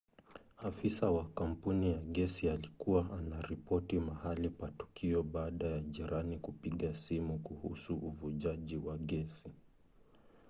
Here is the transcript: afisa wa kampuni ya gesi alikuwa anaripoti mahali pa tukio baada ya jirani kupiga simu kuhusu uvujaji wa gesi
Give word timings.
afisa 0.57 1.11
wa 1.11 1.25
kampuni 1.29 1.91
ya 1.91 1.97
gesi 2.01 2.49
alikuwa 2.49 3.05
anaripoti 3.17 3.99
mahali 3.99 4.49
pa 4.49 4.71
tukio 4.71 5.23
baada 5.23 5.67
ya 5.67 5.79
jirani 5.79 6.37
kupiga 6.39 6.95
simu 6.95 7.39
kuhusu 7.39 7.95
uvujaji 7.95 8.77
wa 8.77 8.97
gesi 8.97 9.49